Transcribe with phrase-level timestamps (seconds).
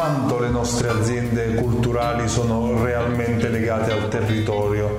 [0.00, 4.96] quanto le nostre aziende culturali sono realmente legate al territorio,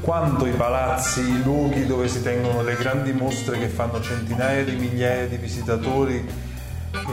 [0.00, 4.74] quanto i palazzi, i luoghi dove si tengono le grandi mostre che fanno centinaia di
[4.74, 6.28] migliaia di visitatori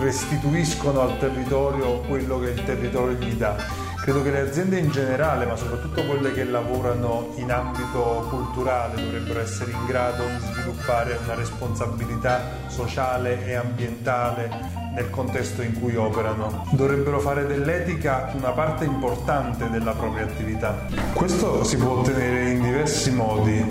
[0.02, 3.56] restituiscono al territorio quello che il territorio gli dà.
[4.08, 9.42] Credo che le aziende in generale, ma soprattutto quelle che lavorano in ambito culturale, dovrebbero
[9.42, 14.50] essere in grado di sviluppare una responsabilità sociale e ambientale
[14.96, 16.66] nel contesto in cui operano.
[16.72, 20.86] Dovrebbero fare dell'etica una parte importante della propria attività.
[21.12, 23.62] Questo si può ottenere in diversi modi.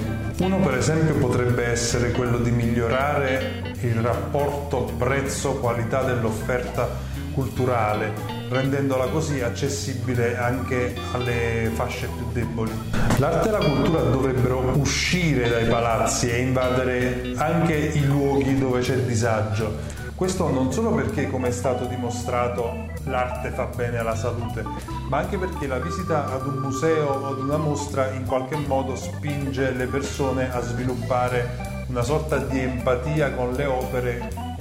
[0.40, 8.14] Uno per esempio potrebbe essere quello di migliorare il rapporto prezzo-qualità dell'offerta culturale,
[8.48, 12.72] rendendola così accessibile anche alle fasce più deboli.
[13.18, 18.96] L'arte e la cultura dovrebbero uscire dai palazzi e invadere anche i luoghi dove c'è
[18.96, 19.94] disagio.
[20.14, 24.64] Questo non solo perché, come è stato dimostrato, l'arte fa bene alla salute,
[25.10, 28.96] ma anche perché la visita ad un museo o ad una mostra in qualche modo
[28.96, 34.55] spinge le persone a sviluppare una sorta di empatia con le opere,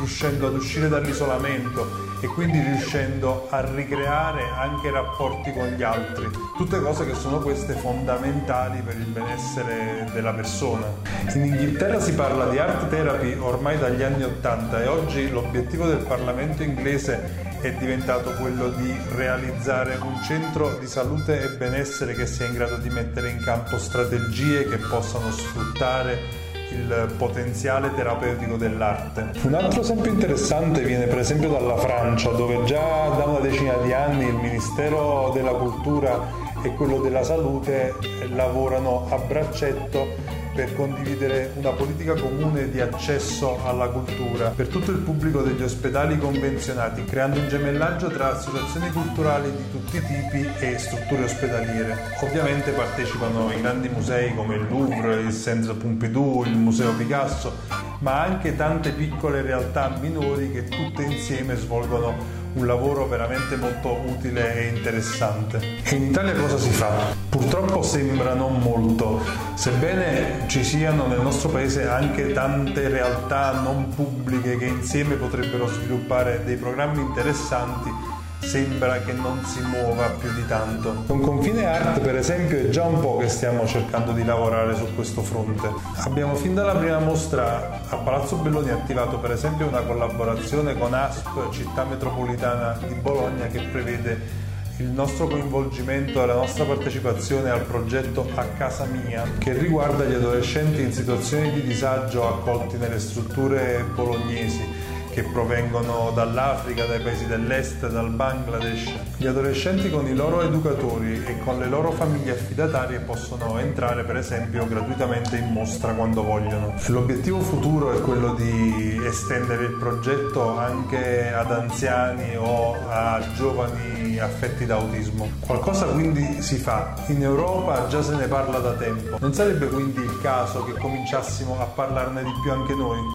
[0.00, 6.80] riuscendo ad uscire dall'isolamento e quindi riuscendo a ricreare anche rapporti con gli altri, tutte
[6.80, 10.86] cose che sono queste fondamentali per il benessere della persona.
[11.34, 16.04] In Inghilterra si parla di art therapy ormai dagli anni Ottanta e oggi l'obiettivo del
[16.04, 22.46] Parlamento inglese è diventato quello di realizzare un centro di salute e benessere che sia
[22.46, 29.32] in grado di mettere in campo strategie che possano sfruttare il potenziale terapeutico dell'arte.
[29.42, 33.92] Un altro esempio interessante viene per esempio dalla Francia, dove già da una decina di
[33.92, 37.94] anni il Ministero della Cultura e quello della Salute
[38.34, 44.98] lavorano a braccetto per condividere una politica comune di accesso alla cultura per tutto il
[44.98, 50.78] pubblico degli ospedali convenzionati, creando un gemellaggio tra associazioni culturali di tutti i tipi e
[50.78, 51.96] strutture ospedaliere.
[52.20, 57.52] Ovviamente partecipano i grandi musei come il Louvre, il Centre Pompidou, il Museo Picasso,
[58.00, 64.54] ma anche tante piccole realtà minori che tutte insieme svolgono un lavoro veramente molto utile
[64.54, 65.60] e interessante.
[65.90, 67.14] In Italia cosa si fa?
[67.28, 69.20] Purtroppo sembra non molto,
[69.54, 76.42] sebbene ci siano nel nostro paese anche tante realtà non pubbliche che insieme potrebbero sviluppare
[76.44, 81.04] dei programmi interessanti sembra che non si muova più di tanto.
[81.06, 84.86] Con Confine Art, per esempio, è già un po' che stiamo cercando di lavorare su
[84.94, 85.70] questo fronte.
[85.96, 91.50] Abbiamo fin dalla prima mostra a Palazzo Belloni attivato per esempio una collaborazione con ASP,
[91.50, 94.48] città metropolitana di Bologna, che prevede
[94.78, 100.14] il nostro coinvolgimento e la nostra partecipazione al progetto A Casa Mia, che riguarda gli
[100.14, 104.89] adolescenti in situazioni di disagio accolti nelle strutture bolognesi
[105.20, 108.90] che provengono dall'Africa, dai paesi dell'est, dal Bangladesh.
[109.18, 114.16] Gli adolescenti con i loro educatori e con le loro famiglie affidatarie possono entrare per
[114.16, 116.74] esempio gratuitamente in mostra quando vogliono.
[116.86, 124.64] L'obiettivo futuro è quello di estendere il progetto anche ad anziani o a giovani affetti
[124.64, 125.28] da autismo.
[125.40, 126.94] Qualcosa quindi si fa.
[127.08, 129.18] In Europa già se ne parla da tempo.
[129.20, 133.00] Non sarebbe quindi il caso che cominciassimo a parlarne di più anche noi?